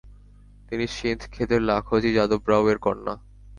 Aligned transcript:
তিনি 0.69 0.85
সিন্ধখেদের 0.87 1.61
লাখুজি 1.61 2.09
যাদব 2.13 2.41
রাও 2.47 2.63
এর 2.69 2.77
কন্যা। 2.77 3.13